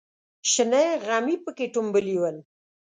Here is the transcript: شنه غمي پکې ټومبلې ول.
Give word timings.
شنه 0.51 0.83
غمي 1.05 1.35
پکې 1.43 1.65
ټومبلې 1.73 2.15
ول. 2.19 2.37